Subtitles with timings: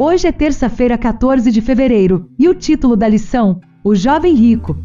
[0.00, 4.78] Hoje é terça-feira, 14 de fevereiro, e o título da lição: O Jovem Rico.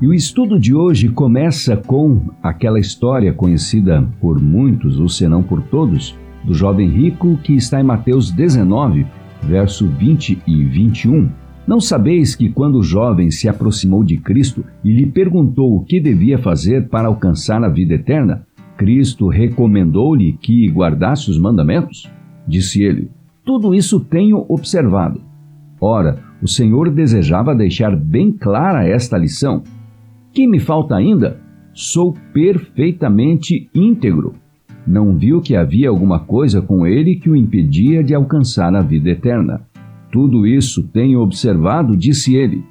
[0.00, 5.42] E o estudo de hoje começa com aquela história conhecida por muitos, ou se não
[5.42, 9.06] por todos, do jovem rico que está em Mateus 19,
[9.42, 11.28] verso 20 e 21.
[11.66, 16.00] Não sabeis que quando o jovem se aproximou de Cristo e lhe perguntou o que
[16.00, 18.46] devia fazer para alcançar a vida eterna,
[18.78, 22.10] Cristo recomendou-lhe que guardasse os mandamentos?
[22.48, 23.10] Disse ele:
[23.44, 25.20] Tudo isso tenho observado.
[25.80, 29.62] Ora, o Senhor desejava deixar bem clara esta lição.
[30.32, 31.40] Que me falta ainda?
[31.74, 34.34] Sou perfeitamente íntegro.
[34.86, 39.10] Não viu que havia alguma coisa com ele que o impedia de alcançar a vida
[39.10, 39.62] eterna.
[40.10, 42.64] Tudo isso tenho observado, disse ele.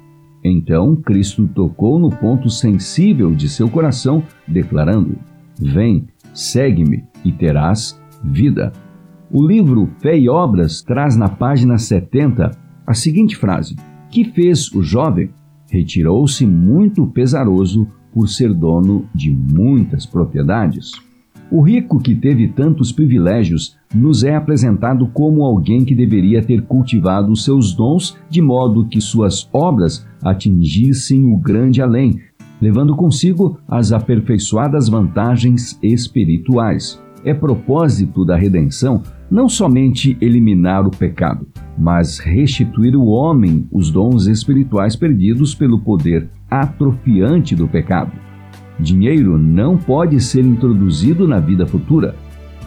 [0.44, 5.16] Então Cristo tocou no ponto sensível de seu coração, declarando:
[5.58, 8.72] Vem, segue-me e terás vida.
[9.34, 12.50] O livro Fé e Obras traz na página 70
[12.86, 13.74] a seguinte frase:
[14.10, 15.30] Que fez o jovem?
[15.70, 20.92] Retirou-se muito pesaroso por ser dono de muitas propriedades.
[21.50, 27.34] O rico que teve tantos privilégios nos é apresentado como alguém que deveria ter cultivado
[27.34, 32.20] seus dons de modo que suas obras atingissem o grande além,
[32.60, 37.02] levando consigo as aperfeiçoadas vantagens espirituais.
[37.24, 41.46] É propósito da redenção não somente eliminar o pecado,
[41.78, 48.12] mas restituir o homem os dons espirituais perdidos pelo poder atrofiante do pecado.
[48.78, 52.14] Dinheiro não pode ser introduzido na vida futura.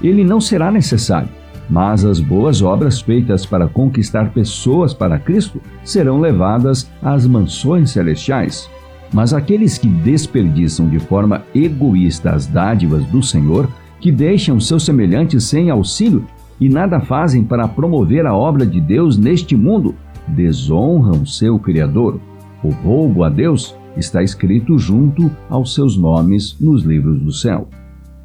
[0.02, 1.30] Ele não será necessário,
[1.70, 8.70] mas as boas obras feitas para conquistar pessoas para Cristo serão levadas às mansões celestiais.
[9.14, 13.70] Mas aqueles que desperdiçam de forma egoísta as dádivas do Senhor,
[14.06, 16.28] que deixam seus semelhantes sem auxílio
[16.62, 19.96] e nada fazem para promover a obra de Deus neste mundo,
[20.28, 22.20] desonram seu Criador.
[22.64, 27.68] O roubo a Deus está escrito junto aos seus nomes nos livros do céu.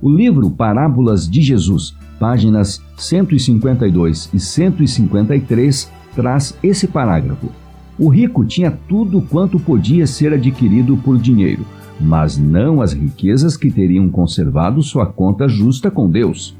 [0.03, 7.49] O livro Parábolas de Jesus, páginas 152 e 153, traz esse parágrafo.
[7.99, 11.65] O rico tinha tudo quanto podia ser adquirido por dinheiro,
[12.01, 16.57] mas não as riquezas que teriam conservado sua conta justa com Deus.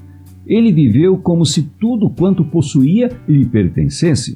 [0.47, 4.35] Ele viveu como se tudo quanto possuía lhe pertencesse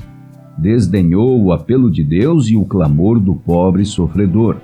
[0.57, 4.57] desdenhou o apelo de Deus e o clamor do pobre sofredor.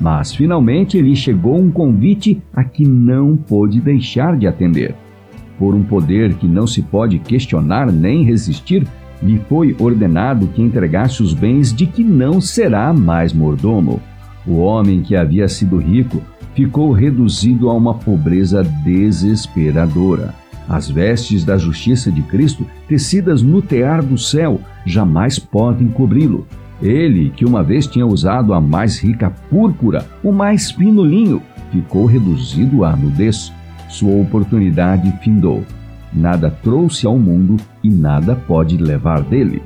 [0.00, 4.94] Mas finalmente lhe chegou um convite a que não pôde deixar de atender.
[5.58, 8.86] Por um poder que não se pode questionar nem resistir,
[9.20, 14.00] lhe foi ordenado que entregasse os bens de que não será mais mordomo.
[14.48, 16.22] O homem que havia sido rico
[16.54, 20.34] ficou reduzido a uma pobreza desesperadora.
[20.66, 26.46] As vestes da justiça de Cristo, tecidas no tear do céu, jamais podem cobri-lo.
[26.80, 32.06] Ele, que uma vez tinha usado a mais rica púrpura, o mais fino linho, ficou
[32.06, 33.52] reduzido à nudez.
[33.88, 35.62] Sua oportunidade findou.
[36.12, 39.62] Nada trouxe ao mundo e nada pode levar dele.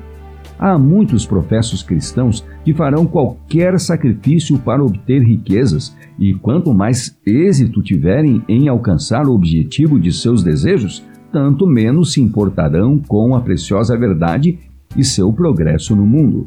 [0.62, 7.82] Há muitos professos cristãos que farão qualquer sacrifício para obter riquezas, e quanto mais êxito
[7.82, 13.98] tiverem em alcançar o objetivo de seus desejos, tanto menos se importarão com a preciosa
[13.98, 14.60] verdade
[14.96, 16.46] e seu progresso no mundo.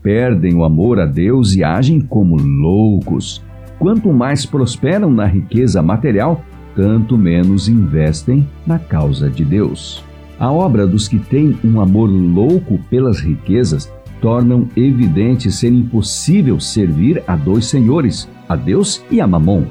[0.00, 3.42] Perdem o amor a Deus e agem como loucos.
[3.80, 6.40] Quanto mais prosperam na riqueza material,
[6.76, 10.04] tanto menos investem na causa de Deus.
[10.38, 17.22] A obra dos que têm um amor louco pelas riquezas tornam evidente ser impossível servir
[17.26, 19.64] a dois senhores, a Deus e a Mamon.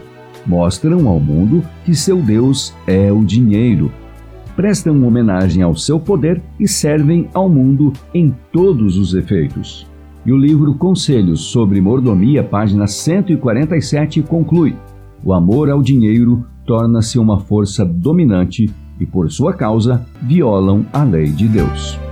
[0.45, 3.91] Mostram ao mundo que seu Deus é o dinheiro.
[4.55, 9.85] Prestam homenagem ao seu poder e servem ao mundo em todos os efeitos.
[10.25, 14.75] E o livro Conselhos sobre Mordomia, página 147, conclui:
[15.23, 21.31] O amor ao dinheiro torna-se uma força dominante e, por sua causa, violam a lei
[21.31, 22.04] de Deus.